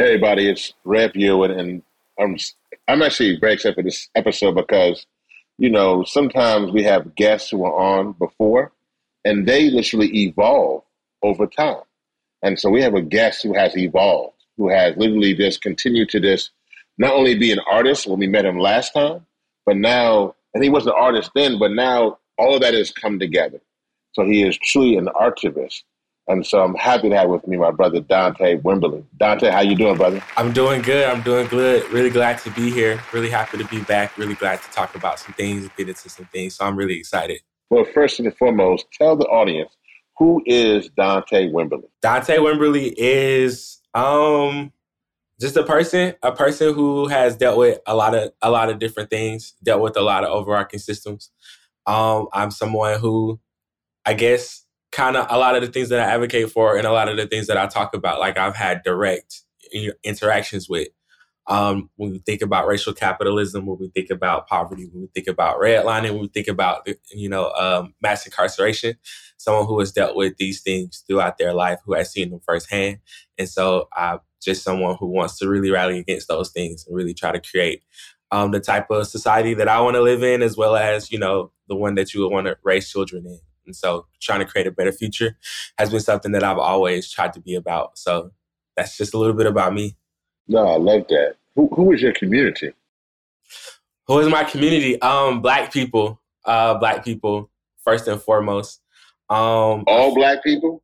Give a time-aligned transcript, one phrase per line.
[0.00, 1.82] Hey everybody, it's Rev Yearwood, and
[2.20, 2.36] I'm
[2.86, 5.04] I'm actually very excited for this episode because
[5.58, 8.70] you know, sometimes we have guests who are on before
[9.24, 10.84] and they literally evolve
[11.24, 11.82] over time.
[12.44, 16.20] And so we have a guest who has evolved, who has literally just continued to
[16.20, 16.50] this,
[16.96, 19.26] not only be an artist when we met him last time,
[19.66, 23.18] but now, and he was an artist then, but now all of that has come
[23.18, 23.60] together.
[24.12, 25.82] So he is truly an archivist.
[26.28, 29.02] And so I'm happy to have with me my brother Dante Wimberly.
[29.18, 30.22] Dante, how you doing, brother?
[30.36, 31.08] I'm doing good.
[31.08, 31.90] I'm doing good.
[31.90, 33.02] Really glad to be here.
[33.14, 34.16] Really happy to be back.
[34.18, 36.54] Really glad to talk about some things, get into some things.
[36.56, 37.40] So I'm really excited.
[37.70, 39.74] Well, first and foremost, tell the audience
[40.18, 41.88] who is Dante Wimberly.
[42.02, 44.72] Dante Wimberly is um
[45.40, 48.78] just a person, a person who has dealt with a lot of a lot of
[48.78, 51.30] different things, dealt with a lot of overarching systems.
[51.86, 53.40] Um, I'm someone who,
[54.04, 56.92] I guess, kind of a lot of the things that I advocate for and a
[56.92, 59.42] lot of the things that I talk about, like I've had direct
[60.04, 60.88] interactions with.
[61.46, 65.28] Um, when we think about racial capitalism, when we think about poverty, when we think
[65.28, 68.96] about redlining, when we think about you know um, mass incarceration,
[69.38, 72.98] someone who has dealt with these things throughout their life, who has seen them firsthand,
[73.38, 77.14] and so I'm just someone who wants to really rally against those things and really
[77.14, 77.82] try to create
[78.30, 81.18] um, the type of society that I want to live in, as well as you
[81.18, 83.40] know the one that you would want to raise children in.
[83.68, 85.36] And so trying to create a better future
[85.78, 87.98] has been something that I've always tried to be about.
[87.98, 88.32] So
[88.76, 89.96] that's just a little bit about me.
[90.48, 91.36] No, I love that.
[91.54, 92.72] Who who is your community?
[94.06, 95.00] Who is my community?
[95.02, 96.20] Um, black people.
[96.44, 97.50] Uh, black people
[97.84, 98.80] first and foremost.
[99.28, 100.82] Um, all black people.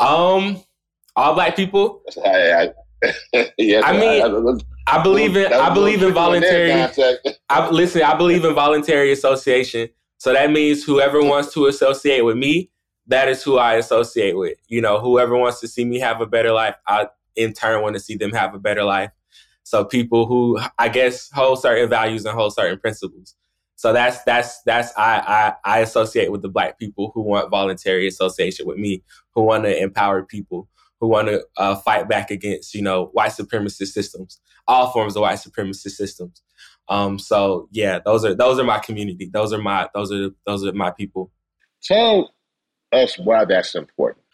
[0.00, 0.60] Um,
[1.14, 2.02] all black people.
[2.24, 2.72] I, I,
[3.58, 6.72] yeah, I mean, I, I believe in I believe in voluntary.
[7.48, 9.90] I, listen, I believe in voluntary association.
[10.18, 12.70] So that means whoever wants to associate with me,
[13.06, 14.58] that is who I associate with.
[14.66, 17.94] You know, whoever wants to see me have a better life, I in turn want
[17.94, 19.10] to see them have a better life.
[19.62, 23.34] So people who I guess hold certain values and hold certain principles.
[23.76, 28.08] So that's that's that's I I, I associate with the black people who want voluntary
[28.08, 30.68] association with me, who want to empower people,
[31.00, 35.22] who want to uh, fight back against you know white supremacist systems, all forms of
[35.22, 36.42] white supremacist systems.
[36.88, 39.30] Um, so yeah, those are those are my community.
[39.32, 41.30] Those are my those are those are my people.
[41.82, 42.32] Tell
[42.92, 44.24] us why that's important.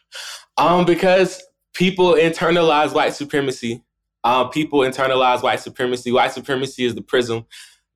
[0.56, 1.42] Um, because
[1.74, 3.82] people internalize white supremacy.
[4.22, 6.12] Um, people internalize white supremacy.
[6.12, 7.44] White supremacy is the prism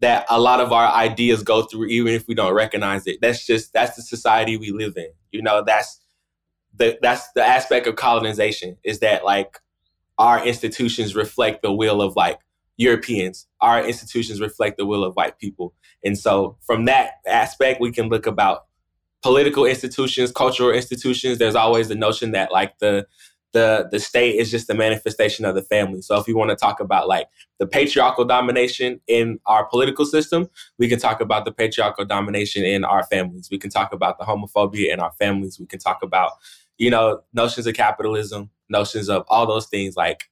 [0.00, 3.18] that a lot of our ideas go through, even if we don't recognize it.
[3.20, 5.10] That's just that's the society we live in.
[5.32, 6.00] You know, that's
[6.76, 9.58] the that's the aspect of colonization is that like
[10.18, 12.38] our institutions reflect the will of like
[12.76, 13.46] Europeans.
[13.60, 15.74] Our institutions reflect the will of white people.
[16.04, 18.66] And so from that aspect, we can look about
[19.22, 21.38] political institutions, cultural institutions.
[21.38, 23.06] There's always the notion that like the
[23.52, 26.02] the the state is just a manifestation of the family.
[26.02, 30.48] So if you want to talk about like the patriarchal domination in our political system,
[30.78, 33.48] we can talk about the patriarchal domination in our families.
[33.50, 35.58] We can talk about the homophobia in our families.
[35.58, 36.32] We can talk about,
[36.76, 40.27] you know, notions of capitalism, notions of all those things like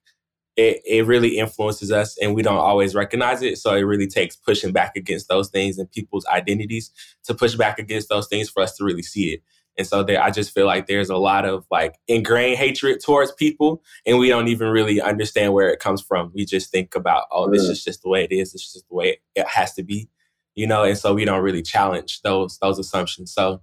[0.56, 3.58] it, it really influences us and we don't always recognize it.
[3.58, 6.90] So it really takes pushing back against those things and people's identities
[7.24, 9.42] to push back against those things for us to really see it.
[9.78, 13.32] And so there, I just feel like there's a lot of like ingrained hatred towards
[13.32, 16.32] people, and we don't even really understand where it comes from.
[16.34, 18.52] We just think about, oh, this is just the way it is.
[18.52, 20.08] This is just the way it has to be,
[20.54, 20.84] you know.
[20.84, 23.34] And so we don't really challenge those those assumptions.
[23.34, 23.62] So,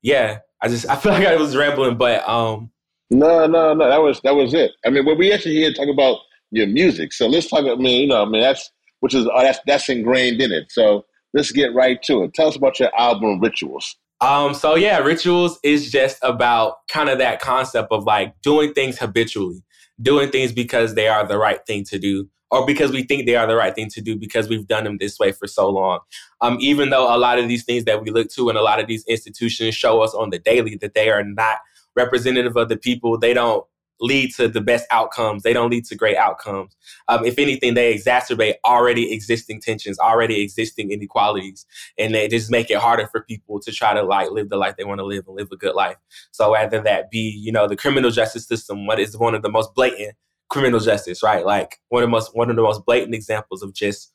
[0.00, 2.70] yeah, I just I feel like I was rambling, but um,
[3.10, 4.70] no, no, no, that was that was it.
[4.86, 6.18] I mean, when we actually here talk about
[6.50, 7.12] your music.
[7.12, 7.64] So let's talk.
[7.66, 10.70] I mean, you know, I mean that's which is uh, that's that's ingrained in it.
[10.70, 11.04] So
[11.34, 12.34] let's get right to it.
[12.34, 13.96] Tell us about your album Rituals.
[14.20, 18.98] Um, so yeah, Rituals is just about kind of that concept of like doing things
[18.98, 19.62] habitually,
[20.00, 23.36] doing things because they are the right thing to do, or because we think they
[23.36, 26.00] are the right thing to do because we've done them this way for so long.
[26.40, 28.80] Um, even though a lot of these things that we look to and a lot
[28.80, 31.58] of these institutions show us on the daily that they are not
[31.94, 33.64] representative of the people, they don't
[34.00, 35.42] lead to the best outcomes.
[35.42, 36.76] They don't lead to great outcomes.
[37.08, 41.66] Um, if anything, they exacerbate already existing tensions, already existing inequalities,
[41.98, 44.76] and they just make it harder for people to try to like live the life
[44.76, 45.96] they want to live and live a good life.
[46.30, 49.50] So rather that be, you know, the criminal justice system, what is one of the
[49.50, 50.16] most blatant
[50.48, 51.44] criminal justice, right?
[51.44, 54.12] Like one of the most one of the most blatant examples of just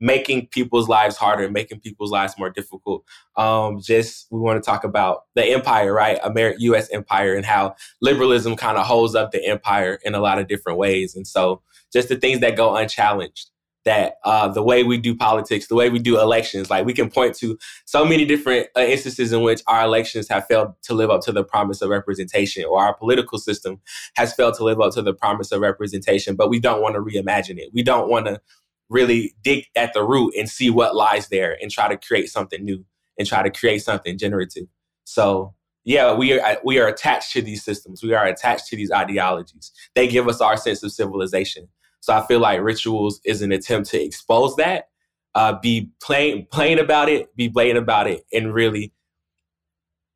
[0.00, 3.04] making people's lives harder, making people's lives more difficult.
[3.36, 6.18] Um, just we want to talk about the empire, right?
[6.58, 6.88] U.S.
[6.90, 10.78] empire and how liberalism kind of holds up the empire in a lot of different
[10.78, 11.14] ways.
[11.16, 11.62] And so,
[11.92, 13.50] just the things that go unchallenged.
[13.84, 17.10] That uh, the way we do politics, the way we do elections, like we can
[17.10, 17.56] point to
[17.86, 21.32] so many different uh, instances in which our elections have failed to live up to
[21.32, 23.80] the promise of representation, or our political system
[24.14, 26.36] has failed to live up to the promise of representation.
[26.36, 27.70] But we don't want to reimagine it.
[27.72, 28.42] We don't want to
[28.88, 32.64] really dig at the root and see what lies there and try to create something
[32.64, 32.84] new
[33.18, 34.66] and try to create something generative.
[35.04, 35.54] So
[35.84, 38.02] yeah, we are we are attached to these systems.
[38.02, 39.72] We are attached to these ideologies.
[39.94, 41.68] They give us our sense of civilization.
[42.00, 44.88] So I feel like rituals is an attempt to expose that,
[45.34, 48.92] uh, be plain plain about it, be blatant about it, and really,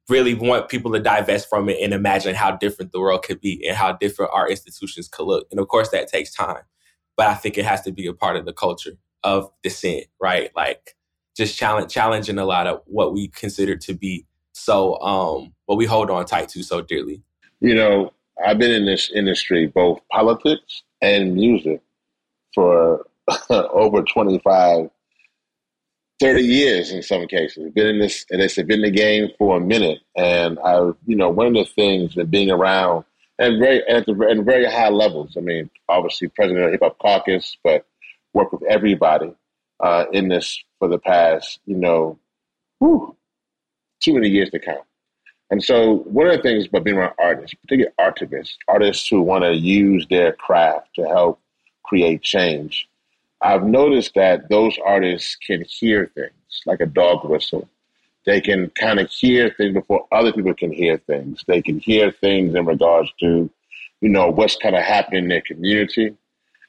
[0.08, 3.66] really want people to divest from it and imagine how different the world could be
[3.66, 5.46] and how different our institutions could look.
[5.50, 6.62] And of course, that takes time
[7.16, 10.50] but I think it has to be a part of the culture of dissent, right?
[10.56, 10.96] Like
[11.36, 15.86] just challenge challenging a lot of what we consider to be so um what we
[15.86, 17.22] hold on tight to so dearly.
[17.60, 18.12] You know,
[18.44, 21.80] I've been in this industry, both politics and music,
[22.54, 23.06] for
[23.50, 24.90] over 25,
[26.20, 27.72] 30 years in some cases.
[27.72, 30.00] Been in this, and it's been in the game for a minute.
[30.16, 33.04] And I, you know, one of the things that being around
[33.42, 35.36] and very at, the, very high levels.
[35.36, 37.84] I mean, obviously president of Hip Hop Caucus, but
[38.32, 39.34] work with everybody
[39.80, 42.18] uh, in this for the past, you know,
[42.78, 43.16] whew,
[44.00, 44.84] too many years to count.
[45.50, 49.44] And so, one of the things about being around artists, particularly artists, artists who want
[49.44, 51.40] to use their craft to help
[51.82, 52.88] create change,
[53.42, 57.68] I've noticed that those artists can hear things like a dog whistle
[58.24, 61.44] they can kind of hear things before other people can hear things.
[61.46, 63.50] They can hear things in regards to,
[64.00, 66.14] you know, what's kind of happening in their community.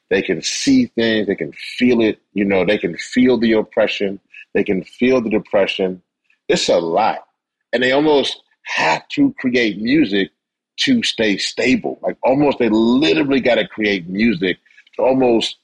[0.10, 1.28] They can see things.
[1.28, 2.20] They can feel it.
[2.34, 4.20] You know, they can feel the oppression.
[4.54, 6.02] They can feel the depression.
[6.48, 7.26] It's a lot.
[7.72, 10.32] And they almost have to create music
[10.78, 12.00] to stay stable.
[12.02, 14.58] Like almost, they literally got to create music
[14.96, 15.58] to almost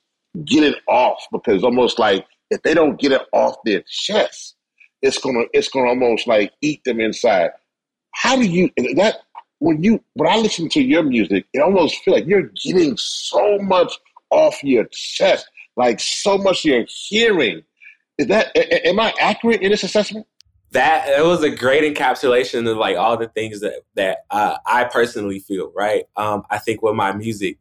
[0.45, 4.55] get it off because almost like if they don't get it off their chest,
[5.01, 7.51] it's gonna it's gonna almost like eat them inside.
[8.13, 9.17] How do you that
[9.59, 13.59] when you when I listen to your music, it almost feel like you're getting so
[13.59, 13.97] much
[14.29, 17.63] off your chest, like so much you're hearing.
[18.17, 20.25] Is that am I accurate in this assessment?
[20.71, 24.85] That it was a great encapsulation of like all the things that that uh, I
[24.85, 25.71] personally feel.
[25.75, 27.57] Right, um, I think with my music,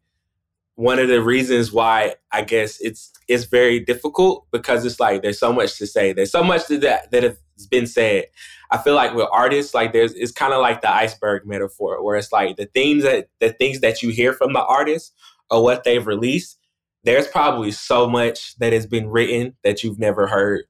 [0.78, 5.40] one of the reasons why I guess it's it's very difficult because it's like there's
[5.40, 6.12] so much to say.
[6.12, 8.26] There's so much that that has been said.
[8.70, 12.16] I feel like with artists, like there's it's kind of like the iceberg metaphor, where
[12.16, 15.12] it's like the things that the things that you hear from the artist
[15.50, 16.56] or what they've released.
[17.02, 20.66] There's probably so much that has been written that you've never heard.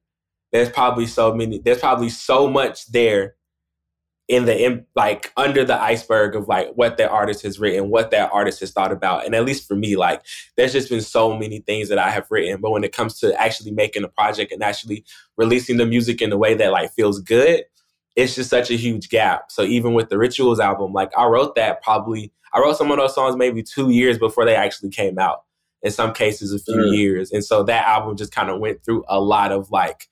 [0.53, 1.59] There's probably so many.
[1.59, 3.35] There's probably so much there
[4.29, 8.11] in the in, like under the iceberg of like what that artist has written, what
[8.11, 9.25] that artist has thought about.
[9.25, 10.23] And at least for me, like
[10.57, 12.61] there's just been so many things that I have written.
[12.61, 15.05] But when it comes to actually making a project and actually
[15.39, 17.65] releasing the music in a way that like feels good,
[18.17, 19.51] it's just such a huge gap.
[19.51, 22.99] So even with the Rituals album, like I wrote that probably I wrote some of
[22.99, 25.45] those songs maybe two years before they actually came out.
[25.81, 26.97] In some cases, a few mm.
[26.97, 27.31] years.
[27.31, 30.09] And so that album just kind of went through a lot of like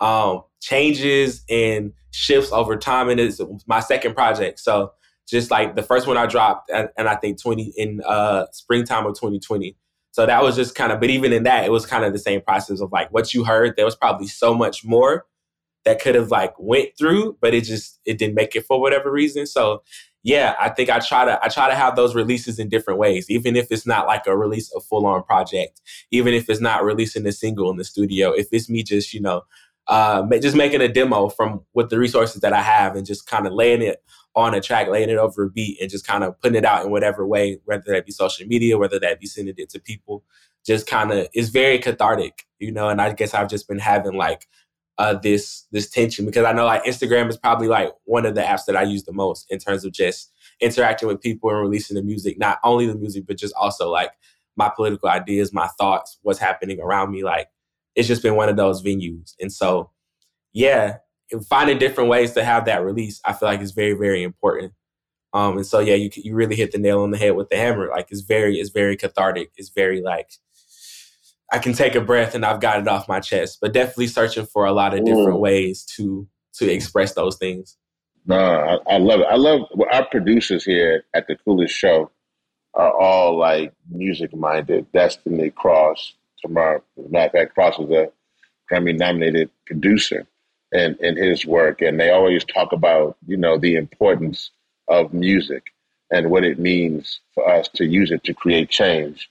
[0.00, 3.08] um changes and shifts over time.
[3.08, 4.60] And it's my second project.
[4.60, 4.92] So
[5.28, 9.06] just like the first one I dropped, and, and I think 20 in uh, springtime
[9.06, 9.76] of 2020.
[10.10, 12.18] So that was just kind of, but even in that, it was kind of the
[12.18, 13.76] same process of like what you heard.
[13.76, 15.26] There was probably so much more
[15.84, 19.10] that could have like went through, but it just it didn't make it for whatever
[19.10, 19.46] reason.
[19.46, 19.82] So
[20.22, 23.30] yeah, I think I try to I try to have those releases in different ways,
[23.30, 26.84] even if it's not like a release of full on project, even if it's not
[26.84, 28.32] releasing a single in the studio.
[28.32, 29.42] If it's me just you know
[29.88, 33.46] uh, just making a demo from with the resources that I have and just kind
[33.46, 34.02] of laying it
[34.34, 36.84] on a track, laying it over a beat, and just kind of putting it out
[36.84, 40.24] in whatever way, whether that be social media, whether that be sending it to people.
[40.66, 42.88] Just kind of is very cathartic, you know.
[42.88, 44.46] And I guess I've just been having like
[44.98, 48.42] uh, this this tension because I know like Instagram is probably like one of the
[48.42, 51.94] apps that I use the most in terms of just interacting with people and releasing
[51.94, 54.10] the music, not only the music, but just also like
[54.56, 57.48] my political ideas, my thoughts, what's happening around me, like
[57.98, 59.34] it's just been one of those venues.
[59.40, 59.90] And so,
[60.52, 60.98] yeah,
[61.48, 64.72] finding different ways to have that release, I feel like is very, very important.
[65.34, 67.56] Um, and so, yeah, you you really hit the nail on the head with the
[67.56, 67.88] hammer.
[67.88, 69.50] Like it's very, it's very cathartic.
[69.56, 70.30] It's very like
[71.52, 73.58] I can take a breath and I've got it off my chest.
[73.60, 77.76] But definitely searching for a lot of different ways to to express those things.
[78.26, 79.26] No, I, I love it.
[79.28, 79.62] I love
[79.92, 82.12] our producers here at the Coolest Show
[82.74, 84.90] are all like music minded.
[84.92, 88.10] Destiny Cross, tomorrow, as a matter of fact, Cross was a
[88.70, 90.26] Grammy nominated producer
[90.72, 91.80] in, in his work.
[91.82, 94.50] And they always talk about, you know, the importance
[94.88, 95.72] of music
[96.10, 99.30] and what it means for us to use it to create change.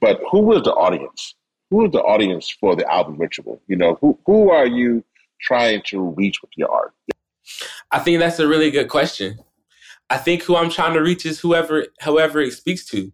[0.00, 1.34] But who was the audience?
[1.70, 3.60] Who is the audience for the album Ritual?
[3.66, 5.02] You know, who who are you
[5.40, 6.92] trying to reach with your art?
[7.90, 9.38] I think that's a really good question.
[10.10, 13.12] I think who I'm trying to reach is whoever whoever it speaks to.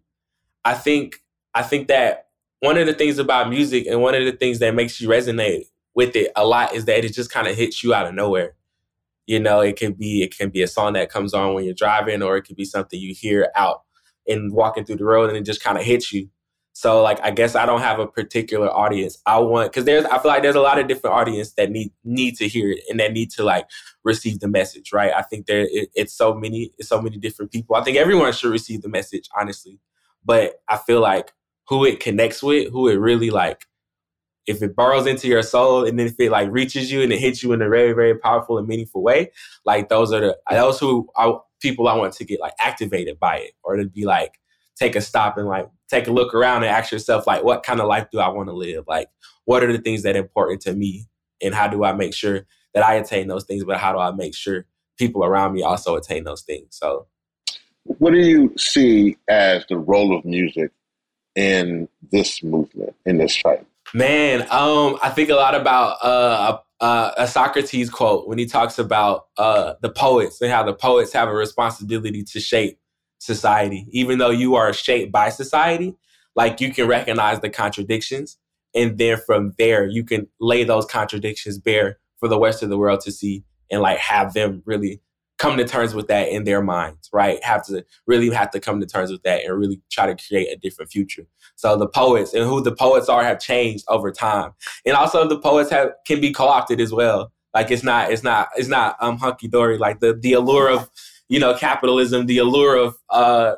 [0.65, 1.21] I think
[1.53, 2.22] I think that
[2.63, 5.65] one of the things about music and one of the things that makes you resonate
[5.95, 8.55] with it a lot is that it just kind of hits you out of nowhere.
[9.27, 11.73] You know, it can be it can be a song that comes on when you're
[11.73, 13.81] driving, or it could be something you hear out
[14.29, 16.29] and walking through the road, and it just kind of hits you.
[16.71, 19.17] So, like, I guess I don't have a particular audience.
[19.25, 21.91] I want because there's I feel like there's a lot of different audience that need
[22.05, 23.67] need to hear it and that need to like
[24.05, 25.11] receive the message, right?
[25.13, 27.75] I think there it, it's so many it's so many different people.
[27.75, 29.79] I think everyone should receive the message, honestly.
[30.23, 31.33] But I feel like
[31.67, 33.65] who it connects with, who it really like
[34.45, 37.19] if it burrows into your soul and then if it like reaches you and it
[37.19, 39.31] hits you in a very very powerful and meaningful way
[39.63, 43.37] like those are the those who are people i want to get like activated by
[43.37, 44.33] it or to be like
[44.75, 47.79] take a stop and like take a look around and ask yourself like what kind
[47.79, 48.85] of life do i want to live?
[48.87, 49.09] Like
[49.45, 51.07] what are the things that are important to me?
[51.41, 54.11] And how do i make sure that i attain those things but how do i
[54.11, 54.65] make sure
[54.97, 56.67] people around me also attain those things?
[56.71, 57.07] So
[57.83, 60.71] what do you see as the role of music
[61.35, 67.11] in this movement in this fight Man, um, I think a lot about uh, uh,
[67.15, 71.29] a Socrates quote when he talks about uh, the poets and how the poets have
[71.29, 72.79] a responsibility to shape
[73.19, 75.95] society, even though you are shaped by society.
[76.35, 78.39] Like you can recognize the contradictions,
[78.73, 82.77] and then from there you can lay those contradictions bare for the rest of the
[82.79, 85.01] world to see, and like have them really
[85.43, 87.43] come to terms with that in their minds, right?
[87.43, 90.47] Have to really have to come to terms with that and really try to create
[90.47, 91.27] a different future.
[91.57, 94.53] So the poets and who the poets are have changed over time.
[94.85, 97.33] And also the poets have can be co-opted as well.
[97.53, 100.89] Like it's not it's not it's not um hunky dory like the the allure of
[101.27, 103.55] you know capitalism, the allure of uh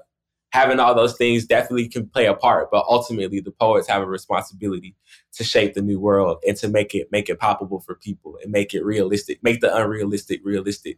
[0.50, 4.08] having all those things definitely can play a part, but ultimately the poets have a
[4.08, 4.96] responsibility
[5.34, 8.52] to shape the new world and to make it make it palpable for people and
[8.52, 10.98] make it realistic, make the unrealistic realistic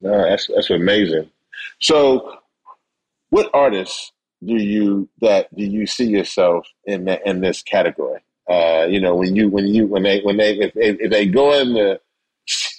[0.00, 1.30] no, that's that's amazing.
[1.80, 2.38] So,
[3.30, 4.12] what artists
[4.44, 8.20] do you that do you see yourself in the, in this category?
[8.48, 11.58] Uh, you know, when you when you when they when they if, if they go
[11.58, 12.00] in the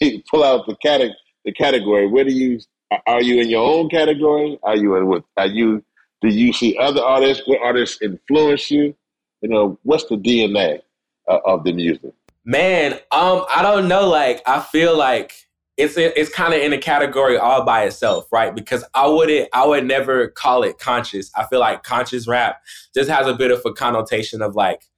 [0.29, 1.13] pull out the
[1.45, 2.59] the category, where do you
[3.05, 4.59] are you in your own category?
[4.63, 5.23] Are you in what?
[5.35, 5.83] Are you
[6.21, 7.43] do you see other artists?
[7.45, 8.95] What artists influence you?
[9.41, 10.81] You know, what's the DNA
[11.27, 12.13] uh, of the music?
[12.43, 14.07] Man, um, I don't know.
[14.07, 15.46] Like, I feel like
[15.77, 18.53] it's it's kind of in a category all by itself, right?
[18.53, 21.31] Because I wouldn't, I would never call it conscious.
[21.35, 22.61] I feel like conscious rap
[22.95, 24.89] just has a bit of a connotation of like,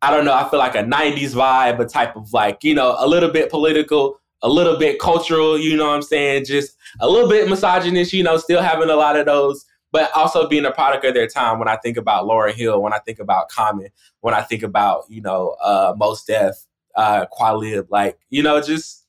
[0.00, 0.32] I don't know.
[0.32, 3.50] I feel like a '90s vibe, a type of like, you know, a little bit
[3.50, 5.58] political, a little bit cultural.
[5.58, 6.46] You know what I'm saying?
[6.46, 8.14] Just a little bit misogynist.
[8.14, 11.28] You know, still having a lot of those, but also being a product of their
[11.28, 11.58] time.
[11.58, 13.88] When I think about Lauryn Hill, when I think about Common,
[14.22, 16.56] when I think about you know, uh, Mos Def,
[16.96, 19.01] uh, Qualib, like you know, just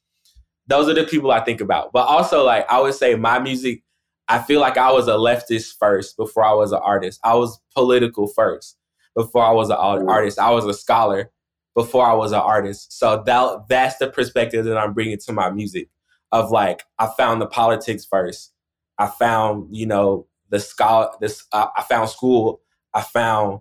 [0.68, 1.92] those are the people I think about.
[1.92, 3.84] But also, like I would say, my music,
[4.28, 7.20] I feel like I was a leftist first before I was an artist.
[7.24, 8.78] I was political first
[9.16, 10.40] before I was an artist.
[10.40, 11.32] I was a scholar
[11.76, 12.98] before I was an artist.
[12.98, 15.90] So that that's the perspective that I'm bringing to my music.
[16.32, 18.54] Of like, I found the politics first.
[18.98, 21.10] I found, you know, the scholar.
[21.20, 22.62] This uh, I found school.
[22.94, 23.60] I found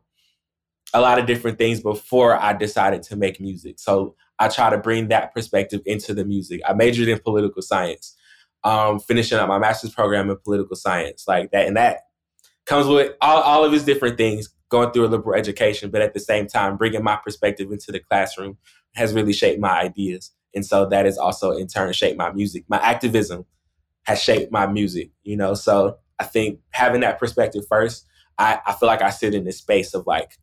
[0.94, 3.78] a lot of different things before I decided to make music.
[3.78, 6.60] So I try to bring that perspective into the music.
[6.66, 8.16] I majored in political science,
[8.64, 11.68] um, finishing up my master's program in political science, like that.
[11.68, 12.00] And that
[12.66, 16.12] comes with all, all of his different things, going through a liberal education, but at
[16.12, 18.58] the same time, bringing my perspective into the classroom
[18.94, 20.32] has really shaped my ideas.
[20.54, 22.64] And so that has also in turn shaped my music.
[22.68, 23.46] My activism
[24.04, 25.54] has shaped my music, you know?
[25.54, 28.06] So I think having that perspective first,
[28.38, 30.38] I, I feel like I sit in this space of like,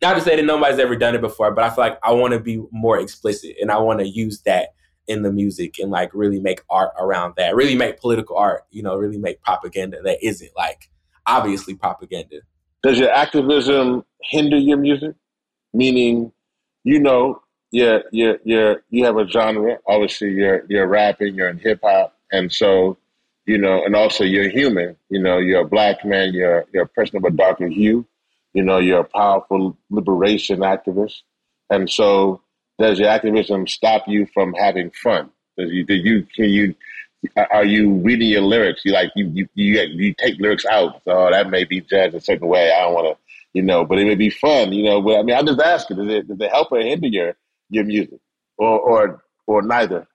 [0.00, 2.32] not to say that nobody's ever done it before, but I feel like I want
[2.32, 4.74] to be more explicit and I want to use that
[5.08, 8.82] in the music and like really make art around that, really make political art, you
[8.82, 10.90] know, really make propaganda that isn't like
[11.26, 12.36] obviously propaganda.
[12.82, 15.14] Does your activism hinder your music?
[15.74, 16.32] Meaning,
[16.84, 19.78] you know, you're, you're, you're, you have a genre.
[19.86, 22.16] Obviously, you're, you're rapping, you're in hip hop.
[22.30, 22.96] And so,
[23.46, 24.96] you know, and also you're human.
[25.10, 28.06] You know, you're a black man, you're, you're a person of a darker hue
[28.54, 31.22] you know, you're a powerful liberation activist.
[31.70, 32.42] And so
[32.78, 35.30] does your activism stop you from having fun?
[35.56, 36.74] Does you, do you, can you
[37.50, 38.84] are you reading your lyrics?
[38.84, 41.02] You like you you you, you take lyrics out.
[41.04, 42.70] So oh, that may be judged a certain way.
[42.70, 43.22] I don't want to,
[43.54, 45.02] you know, but it may be fun, you know.
[45.02, 47.36] But I mean, I'm just asking: does it does it help or hinder your
[47.70, 48.20] your music,
[48.56, 50.06] or or or neither?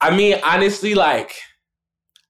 [0.00, 1.36] I mean, honestly, like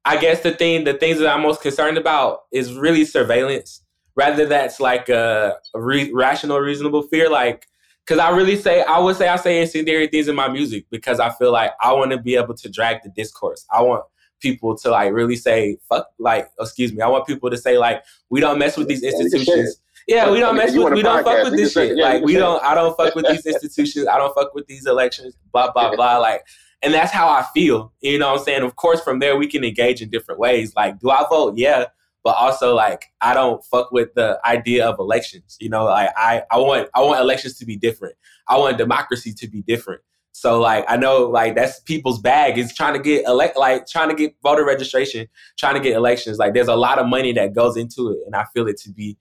[0.05, 3.83] I guess the thing, the things that I'm most concerned about is really surveillance.
[4.19, 7.31] Rather, that's like a, a re- rational, reasonable fear.
[7.31, 7.69] Like,
[8.05, 11.21] because I really say, I would say, I say incendiary things in my music because
[11.21, 13.65] I feel like I want to be able to drag the discourse.
[13.73, 14.03] I want
[14.41, 17.01] people to like really say, fuck, like, excuse me.
[17.01, 19.81] I want people to say like, we don't mess with these institutions.
[20.09, 21.97] Yeah, we don't mess with, we don't fuck with this shit.
[21.97, 24.09] Like, we don't, I don't fuck with these institutions.
[24.09, 25.37] I don't fuck with these elections.
[25.53, 26.19] Blah blah blah.
[26.19, 26.45] Like,
[26.83, 27.93] and that's how I feel.
[28.01, 28.63] You know what I'm saying?
[28.63, 30.75] Of course, from there we can engage in different ways.
[30.75, 31.57] Like, do I vote?
[31.57, 31.85] Yeah.
[32.29, 35.57] But also like I don't fuck with the idea of elections.
[35.61, 38.17] You know, like I, I want I want elections to be different.
[38.47, 40.03] I want democracy to be different.
[40.33, 44.11] So like I know like that's people's bag is trying to get elect like trying
[44.11, 45.27] to get voter registration,
[45.59, 46.37] trying to get elections.
[46.37, 48.91] Like there's a lot of money that goes into it, and I feel it to
[48.91, 49.17] be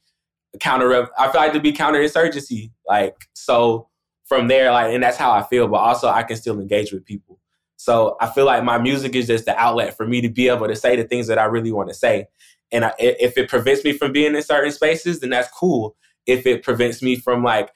[0.60, 1.10] counter.
[1.18, 2.72] I feel like to be counterinsurgency.
[2.86, 3.88] Like so
[4.26, 5.70] from there, like and that's how I feel.
[5.70, 7.40] But also I can still engage with people.
[7.78, 10.68] So I feel like my music is just the outlet for me to be able
[10.68, 12.28] to say the things that I really want to say.
[12.72, 15.96] And I, if it prevents me from being in certain spaces, then that's cool.
[16.26, 17.72] If it prevents me from like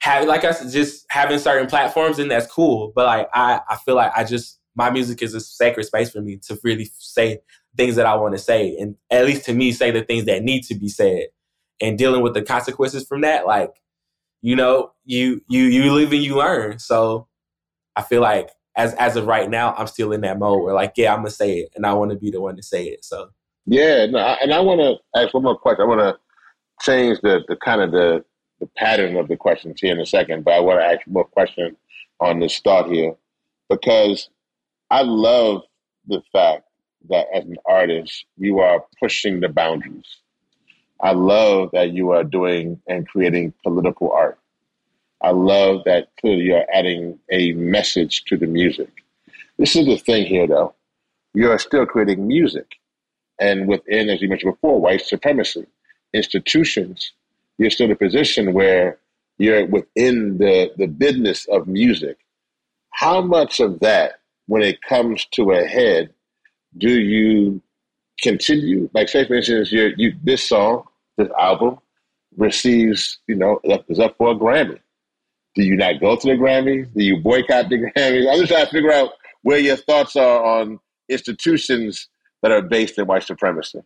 [0.00, 2.92] having, like I said, just having certain platforms, then that's cool.
[2.94, 6.22] But like I, I feel like I just my music is a sacred space for
[6.22, 7.38] me to really say
[7.76, 10.42] things that I want to say, and at least to me, say the things that
[10.42, 11.26] need to be said.
[11.80, 13.72] And dealing with the consequences from that, like
[14.40, 16.78] you know, you you you live and you learn.
[16.78, 17.28] So
[17.96, 20.94] I feel like as as of right now, I'm still in that mode where like,
[20.96, 23.04] yeah, I'm gonna say it, and I want to be the one to say it.
[23.04, 23.30] So
[23.66, 25.82] yeah, and I want to ask one more question.
[25.82, 26.18] I want to
[26.80, 28.24] change the the kind of the
[28.60, 31.24] the pattern of the questions here in a second, but I want to ask more
[31.24, 31.76] question
[32.20, 33.14] on this start here
[33.68, 34.28] because
[34.90, 35.62] I love
[36.06, 36.64] the fact
[37.08, 40.18] that as an artist you are pushing the boundaries.
[41.00, 44.38] I love that you are doing and creating political art.
[45.20, 48.90] I love that clearly you're adding a message to the music.
[49.58, 50.74] This is the thing here, though.
[51.34, 52.66] You're still creating music.
[53.42, 55.66] And within, as you mentioned before, white supremacy
[56.14, 57.12] institutions,
[57.58, 59.00] you're still in a position where
[59.38, 62.18] you're within the, the business of music.
[62.90, 66.14] How much of that, when it comes to a head,
[66.78, 67.60] do you
[68.20, 68.88] continue?
[68.94, 70.84] Like, say, for instance, you you, this song,
[71.18, 71.80] this album,
[72.36, 74.78] receives, you know, is up for a Grammy.
[75.56, 76.88] Do you not go to the Grammys?
[76.94, 78.30] Do you boycott the Grammys?
[78.30, 80.78] I'm just trying to figure out where your thoughts are on
[81.08, 82.08] institutions
[82.42, 83.80] that are based in white supremacy.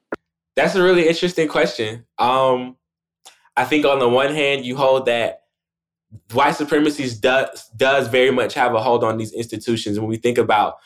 [0.56, 2.06] That's a really interesting question.
[2.18, 2.76] Um,
[3.56, 5.42] I think on the one hand, you hold that
[6.32, 9.98] white supremacy does does very much have a hold on these institutions.
[9.98, 10.76] When we think about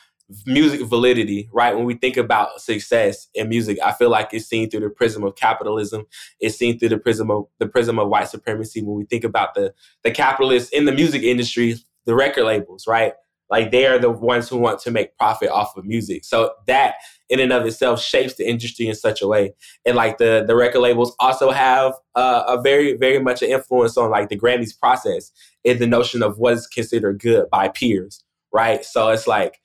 [0.45, 1.75] music validity, right?
[1.75, 5.23] When we think about success in music, I feel like it's seen through the prism
[5.23, 6.05] of capitalism.
[6.39, 8.81] It's seen through the prism of the prism of white supremacy.
[8.81, 13.13] When we think about the the capitalists in the music industry, the record labels, right?
[13.51, 16.23] Like they are the ones who want to make profit off of music.
[16.23, 16.95] So that
[17.29, 19.53] in and of itself shapes the industry in such a way.
[19.85, 23.97] And like the the record labels also have uh, a very very much an influence
[23.97, 25.31] on like the Grammys process
[25.65, 28.83] in the notion of what is considered good by peers, right?
[28.85, 29.59] So it's like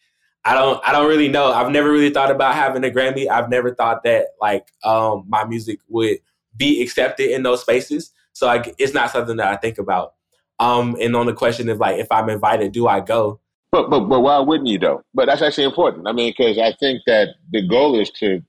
[0.44, 1.52] I don't I don't really know.
[1.52, 3.28] I've never really thought about having a Grammy.
[3.28, 6.18] I've never thought that like um, my music would
[6.56, 8.12] be accepted in those spaces.
[8.32, 10.14] So like it's not something that I think about.
[10.58, 13.40] Um, and on the question of like if I'm invited, do I go?
[13.76, 15.02] But but but why wouldn't you though?
[15.12, 16.08] But that's actually important.
[16.08, 18.42] I mean, because I think that the goal is to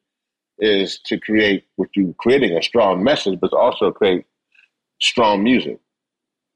[0.58, 4.26] is to create what you creating a strong message, but also create
[5.02, 5.80] strong music.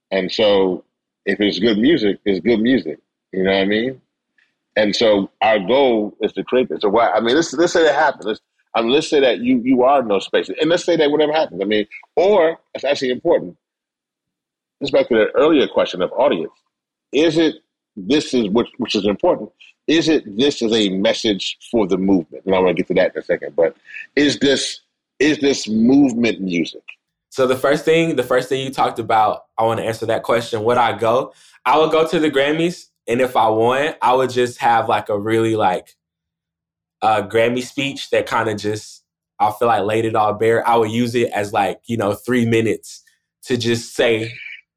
[0.09, 0.85] And so,
[1.25, 2.99] if it's good music, it's good music.
[3.33, 4.01] You know what I mean?
[4.77, 6.79] And so our goal is to create this.
[6.79, 7.09] So why?
[7.09, 8.23] I mean, let's let's say that happens.
[8.23, 8.39] Let's,
[8.73, 11.11] I mean, let's say that you you are in those spaces, and let's say that
[11.11, 11.59] whatever happens.
[11.61, 13.57] I mean, or it's actually important.
[14.79, 16.53] This back to the earlier question of audience.
[17.11, 17.55] Is it
[17.95, 19.51] this is which which is important?
[19.87, 22.45] Is it this is a message for the movement?
[22.45, 23.55] And I want to get to that in a second.
[23.55, 23.75] But
[24.15, 24.81] is this
[25.19, 26.83] is this movement music?
[27.29, 30.23] So the first thing, the first thing you talked about, I want to answer that
[30.23, 30.63] question.
[30.63, 31.33] Would I go?
[31.65, 35.09] I would go to the Grammys and if I won, I would just have like
[35.09, 35.95] a really like
[37.01, 39.03] a Grammy speech that kind of just
[39.39, 40.67] I feel like laid it all bare.
[40.67, 43.03] I would use it as like, you know, three minutes
[43.45, 44.31] to just say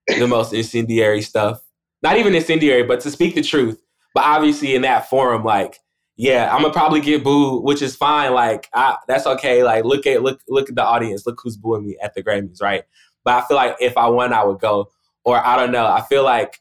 [0.08, 1.60] the most incendiary stuff.
[2.04, 3.80] Not even incendiary, but to speak the truth.
[4.12, 5.78] But obviously in that forum, like,
[6.16, 8.34] yeah, I'm gonna probably get booed, which is fine.
[8.34, 9.64] Like, I, that's okay.
[9.64, 11.26] Like, look at look look at the audience.
[11.26, 12.84] Look who's booing me at the Grammys, right?
[13.24, 14.90] But I feel like if I won, I would go.
[15.24, 15.86] Or I don't know.
[15.86, 16.60] I feel like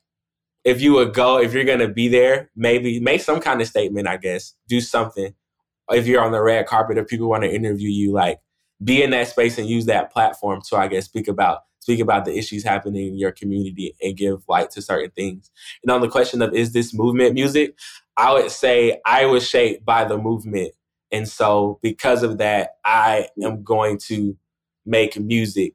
[0.63, 4.07] if you would go, if you're gonna be there, maybe make some kind of statement,
[4.07, 5.35] I guess, do something.
[5.91, 8.39] if you're on the red carpet if people want to interview you, like
[8.81, 12.23] be in that space and use that platform to I guess speak about speak about
[12.23, 15.51] the issues happening in your community and give light to certain things.
[15.83, 17.77] And on the question of is this movement music,
[18.15, 20.73] I would say I was shaped by the movement.
[21.11, 24.37] And so because of that, I am going to
[24.85, 25.73] make music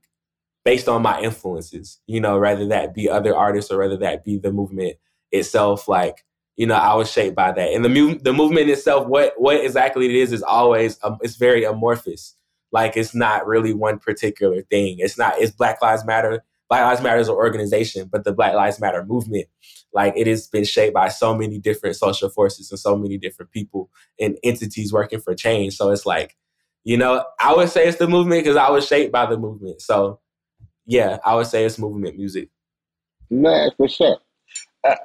[0.64, 4.38] based on my influences, you know, rather that be other artists or rather that be
[4.38, 4.96] the movement
[5.30, 5.88] itself.
[5.88, 6.24] Like,
[6.56, 7.72] you know, I was shaped by that.
[7.72, 11.36] And the mu- the movement itself, what what exactly it is, is always um, it's
[11.36, 12.34] very amorphous.
[12.72, 14.96] Like it's not really one particular thing.
[14.98, 15.34] It's not.
[15.38, 16.44] It's Black Lives Matter.
[16.68, 19.46] Black Lives Matter is an organization, but the Black Lives Matter movement,
[19.94, 23.50] like it has been shaped by so many different social forces and so many different
[23.52, 25.76] people and entities working for change.
[25.76, 26.36] So it's like,
[26.84, 29.80] you know, I would say it's the movement because I was shaped by the movement.
[29.80, 30.20] So
[30.84, 32.50] yeah, I would say it's movement music.
[33.30, 34.18] No, for sure.
[34.84, 34.96] Uh,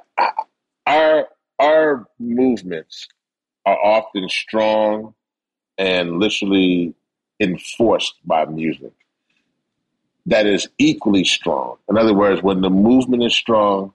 [0.86, 3.08] our our movements
[3.66, 5.14] are often strong
[5.78, 6.94] and literally
[7.40, 8.92] enforced by music
[10.26, 11.76] that is equally strong.
[11.88, 13.92] In other words, when the movement is strong,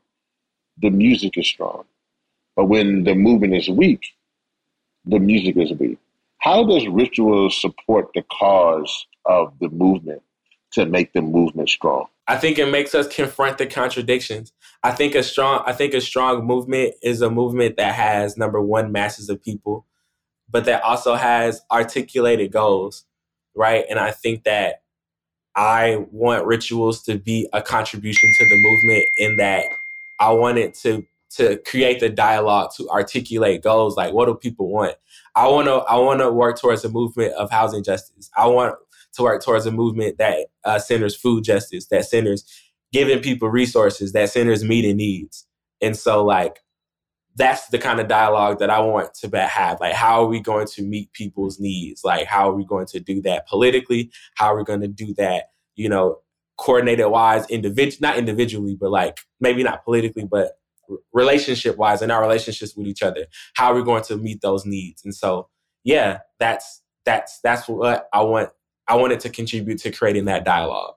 [0.78, 1.86] the music is strong.
[2.56, 4.02] But when the movement is weak,
[5.06, 5.97] the music is weak.
[6.39, 10.21] How does ritual support the cause of the movement
[10.73, 12.06] to make the movement strong?
[12.28, 14.54] I think it makes us confront the contradictions.
[14.84, 18.62] I think a strong I think a strong movement is a movement that has number
[18.62, 19.86] one masses of people,
[20.49, 23.06] but that also has articulated goals
[23.56, 23.86] right?
[23.90, 24.82] And I think that
[25.56, 29.66] I want rituals to be a contribution to the movement in that
[30.20, 34.70] I want it to to create the dialogue to articulate goals like what do people
[34.70, 34.96] want?
[35.36, 38.30] I want to I want to work towards a movement of housing justice.
[38.38, 38.76] I want
[39.14, 42.46] to work towards a movement that uh, centers food justice, that centers
[42.92, 45.46] giving people resources, that centers meeting needs.
[45.82, 46.60] And so like
[47.36, 49.80] that's the kind of dialogue that I want to have.
[49.80, 52.04] Like, how are we going to meet people's needs?
[52.04, 54.12] Like, how are we going to do that politically?
[54.36, 56.20] How are we going to do that, you know,
[56.58, 60.60] coordinated wise, individual, not individually, but like maybe not politically, but
[61.13, 63.28] relationship wise in our relationships with each other.
[63.54, 65.04] How are we going to meet those needs?
[65.06, 65.48] And so,
[65.84, 68.50] yeah, that's that's that's what I want.
[68.88, 70.96] I wanted to contribute to creating that dialogue.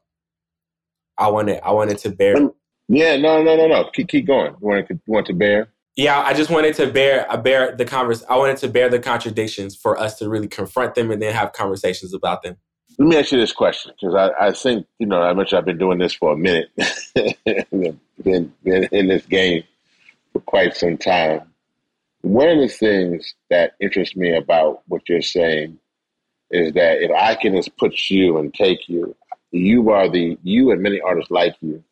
[1.18, 2.34] I wanted I wanted to bear.
[2.88, 3.90] Yeah, no, no, no, no.
[3.92, 4.56] Keep keep going.
[4.60, 7.84] You want to want to bear yeah, I just wanted to bear I bear the
[7.84, 8.24] converse.
[8.28, 11.52] I wanted to bear the contradictions for us to really confront them and then have
[11.52, 12.56] conversations about them.
[12.98, 15.64] Let me ask you this question because I, I think you know I mentioned I've
[15.66, 16.70] been doing this for a minute,
[17.44, 19.64] been, been in this game
[20.32, 21.42] for quite some time.
[22.22, 25.78] One of the things that interests me about what you're saying
[26.50, 29.16] is that if I can just put you and take you,
[29.50, 31.82] you are the you and many artists like you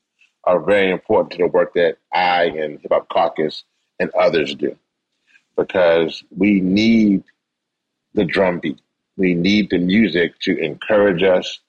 [0.45, 3.65] are very important to the work that I and Hip Hop Caucus
[4.01, 4.77] and others do.
[5.57, 7.23] Because we need
[8.15, 8.81] the drumbeat.
[9.17, 11.61] We need the music to encourage us,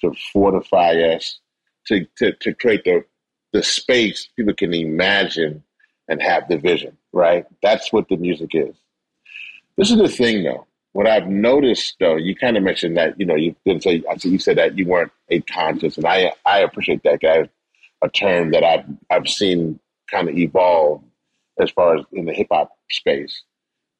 [0.00, 1.38] to fortify us,
[1.86, 3.04] to, to, to create the,
[3.52, 5.62] the space people can imagine
[6.08, 7.46] and have the vision, right?
[7.62, 8.74] That's what the music is.
[9.76, 10.66] This is the thing, though.
[10.92, 14.02] What I've noticed, though, you kind of mentioned that you know you didn't say.
[14.10, 17.50] I you said that you weren't a conscious, and I I appreciate that, guy.
[18.02, 19.78] A term that I've I've seen
[20.10, 21.02] kind of evolve
[21.60, 23.42] as far as in the hip hop space.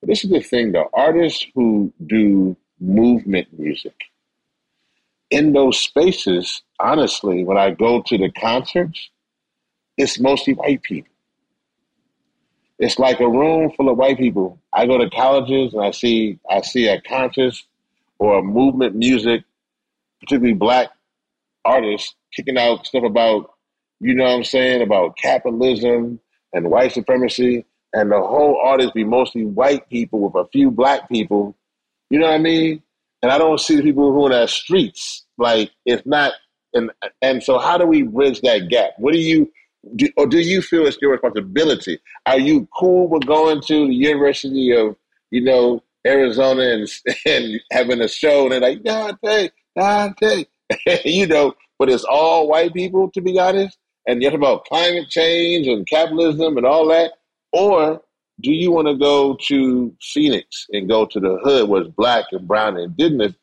[0.00, 3.94] But this is the thing though artists who do movement music,
[5.30, 9.10] in those spaces, honestly, when I go to the concerts,
[9.96, 11.12] it's mostly white people.
[12.78, 14.60] It's like a room full of white people.
[14.72, 17.64] I go to colleges and I see I see a conscious
[18.18, 19.44] or a movement music,
[20.20, 20.90] particularly black
[21.64, 23.54] artists kicking out stuff about,
[24.00, 26.20] you know what I'm saying, about capitalism,
[26.56, 31.08] and white supremacy, and the whole audience be mostly white people with a few black
[31.08, 31.54] people.
[32.08, 32.82] You know what I mean?
[33.22, 35.24] And I don't see people who are in the streets.
[35.36, 36.32] Like it's not,
[36.72, 36.90] and
[37.20, 38.92] and so how do we bridge that gap?
[38.96, 39.52] What do you
[39.96, 41.98] do, or do you feel it's your responsibility?
[42.24, 44.96] Are you cool with going to the University of,
[45.30, 46.88] you know, Arizona and
[47.26, 50.46] and having a show and they're like Dante, Dante,
[51.04, 55.66] you know, but it's all white people to be honest and yet about climate change
[55.66, 57.12] and capitalism and all that?
[57.52, 58.00] Or
[58.40, 62.26] do you want to go to Phoenix and go to the hood where it's black
[62.32, 63.34] and brown and indigenous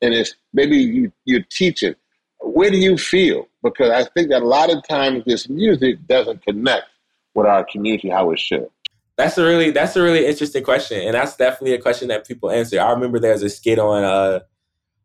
[0.00, 1.94] and it's maybe you, you're teaching?
[2.40, 3.46] Where do you feel?
[3.62, 6.86] Because I think that a lot of times this music doesn't connect
[7.34, 8.68] with our community how it should.
[9.16, 12.52] That's a really that's a really interesting question, and that's definitely a question that people
[12.52, 12.80] answer.
[12.80, 14.40] I remember there's a skit on uh,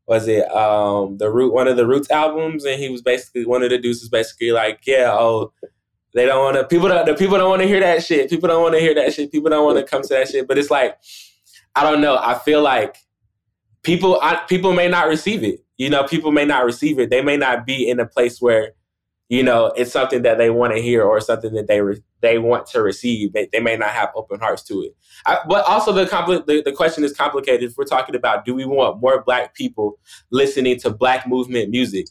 [0.06, 3.64] was it um the root one of the Roots albums, and he was basically one
[3.64, 5.54] of the dudes was basically like, yeah, oh,
[6.14, 8.30] they don't want to people don't the people don't want to hear that shit.
[8.30, 9.32] People don't want to hear that shit.
[9.32, 10.48] People don't want to come to that shit.
[10.48, 10.98] But it's like
[11.76, 12.18] I don't know.
[12.18, 12.98] I feel like
[13.84, 15.62] people I, people may not receive it.
[15.78, 17.10] You know, people may not receive it.
[17.10, 18.74] They may not be in a place where
[19.34, 22.38] you know it's something that they want to hear or something that they re- they
[22.38, 23.34] want to receive.
[23.34, 24.96] They, they may not have open hearts to it.
[25.26, 26.06] I, but also the,
[26.46, 27.64] the the question is complicated.
[27.64, 29.98] If we're talking about do we want more Black people
[30.30, 32.06] listening to Black movement music?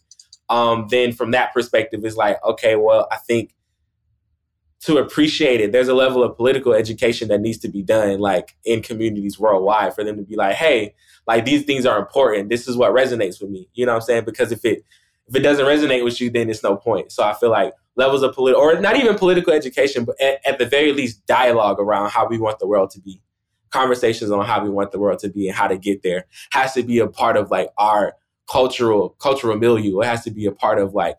[0.48, 3.54] Um, then from that perspective, it's like okay, well, I think
[4.80, 8.56] to appreciate it, there's a level of political education that needs to be done, like
[8.64, 10.92] in communities worldwide, for them to be like, hey,
[11.28, 12.48] like these things are important.
[12.48, 13.68] This is what resonates with me.
[13.74, 14.24] You know what I'm saying?
[14.24, 14.84] Because if it
[15.32, 17.10] if it doesn't resonate with you, then it's no point.
[17.10, 20.58] So I feel like levels of political, or not even political education, but at, at
[20.58, 23.18] the very least, dialogue around how we want the world to be,
[23.70, 26.74] conversations on how we want the world to be and how to get there has
[26.74, 28.14] to be a part of like our
[28.50, 30.00] cultural cultural milieu.
[30.00, 31.16] It has to be a part of like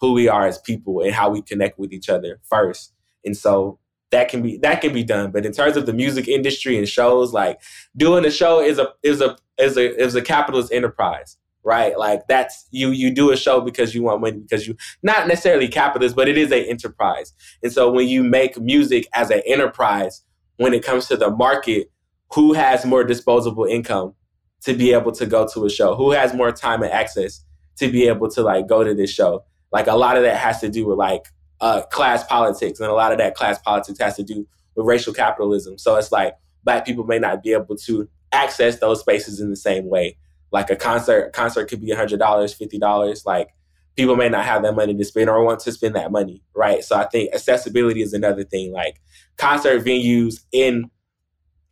[0.00, 2.92] who we are as people and how we connect with each other first.
[3.24, 3.78] And so
[4.10, 5.30] that can be that can be done.
[5.30, 7.60] But in terms of the music industry and shows, like
[7.96, 11.96] doing a show is a is a is a is a capitalist enterprise, right?
[11.98, 15.68] Like that's you you do a show because you want money because you not necessarily
[15.68, 17.32] capitalist, but it is an enterprise.
[17.62, 20.22] And so when you make music as an enterprise,
[20.56, 21.90] when it comes to the market,
[22.32, 24.14] who has more disposable income
[24.62, 25.94] to be able to go to a show?
[25.94, 27.44] Who has more time and access
[27.76, 29.44] to be able to like go to this show?
[29.72, 31.26] Like a lot of that has to do with like
[31.60, 35.12] uh, class politics, and a lot of that class politics has to do with racial
[35.12, 35.78] capitalism.
[35.78, 39.56] So it's like black people may not be able to access those spaces in the
[39.56, 40.16] same way.
[40.52, 43.24] Like a concert, concert could be hundred dollars, fifty dollars.
[43.24, 43.48] Like
[43.96, 46.84] people may not have that money to spend or want to spend that money, right?
[46.84, 48.72] So I think accessibility is another thing.
[48.72, 49.00] Like
[49.36, 50.90] concert venues in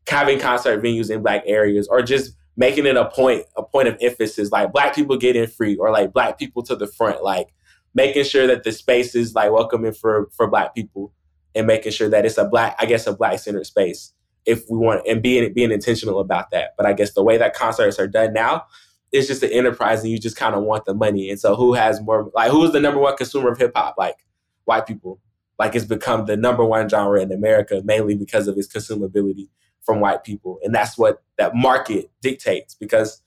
[0.09, 3.97] having concert venues in black areas, or just making it a point, a point of
[4.01, 4.51] emphasis.
[4.51, 7.23] Like black people get in free, or like black people to the front.
[7.23, 7.49] Like
[7.95, 11.13] making sure that the space is like welcoming for for black people
[11.55, 14.13] and making sure that it's a black i guess a black centered space
[14.51, 16.75] if we want and being being intentional about that.
[16.77, 18.65] But i guess the way that concerts are done now
[19.13, 21.31] is just an enterprise and you just kind of want the money.
[21.31, 24.17] And so who has more like who is the number one consumer of hip-hop like
[24.65, 25.21] white people.
[25.59, 29.49] Like it's become the number one genre in america mainly because of its consumability
[29.83, 30.59] from white people.
[30.63, 33.23] And that's what that market dictates because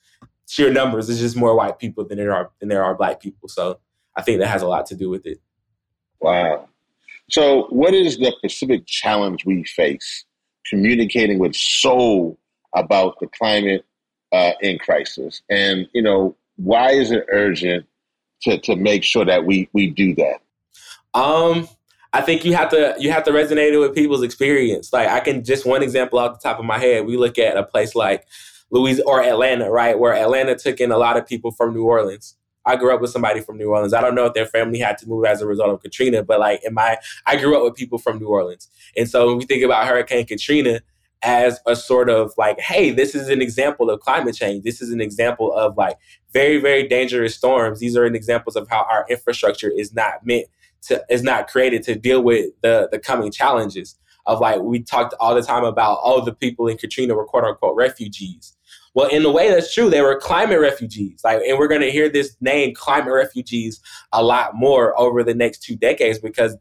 [0.47, 3.49] sheer numbers is just more white people than there are than there are black people.
[3.49, 3.79] So
[4.15, 5.39] I think that has a lot to do with it.
[6.19, 6.69] Wow.
[7.29, 10.25] So, what is the specific challenge we face
[10.69, 12.37] communicating with soul
[12.75, 13.85] about the climate
[14.31, 15.41] uh, in crisis?
[15.49, 17.85] And, you know, why is it urgent
[18.43, 20.39] to, to make sure that we, we do that?
[21.13, 21.67] Um,
[22.13, 24.93] I think you have to you have to resonate it with people's experience.
[24.93, 27.07] Like I can just one example off the top of my head.
[27.07, 28.27] We look at a place like
[28.69, 32.35] Louis or Atlanta, right, where Atlanta took in a lot of people from New Orleans.
[32.65, 33.93] I grew up with somebody from New Orleans.
[33.93, 36.39] I don't know if their family had to move as a result of Katrina, but
[36.39, 38.69] like in my, I grew up with people from New Orleans.
[38.95, 40.81] And so when we think about Hurricane Katrina
[41.23, 44.63] as a sort of like, hey, this is an example of climate change.
[44.63, 45.97] This is an example of like
[46.33, 47.79] very, very dangerous storms.
[47.79, 50.47] These are an examples of how our infrastructure is not meant
[50.83, 55.13] to, is not created to deal with the, the coming challenges of like, we talked
[55.19, 58.55] all the time about, all oh, the people in Katrina were quote unquote refugees
[58.93, 59.89] well, in a way, that's true.
[59.89, 61.21] They were climate refugees.
[61.23, 65.33] Like, and we're going to hear this name, climate refugees, a lot more over the
[65.33, 66.55] next two decades because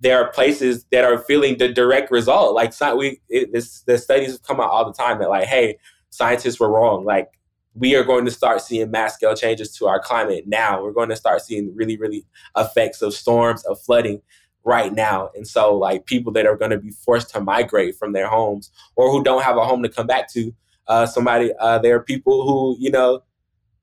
[0.00, 2.54] there are places that are feeling the direct result.
[2.54, 5.78] Like, we it, this, the studies come out all the time that, like, hey,
[6.10, 7.04] scientists were wrong.
[7.04, 7.28] Like,
[7.74, 10.82] we are going to start seeing mass scale changes to our climate now.
[10.82, 14.20] We're going to start seeing really, really effects of storms, of flooding
[14.64, 15.30] right now.
[15.34, 18.70] And so, like, people that are going to be forced to migrate from their homes
[18.96, 20.52] or who don't have a home to come back to
[20.90, 21.52] uh, somebody.
[21.58, 23.22] Uh, there are people who you know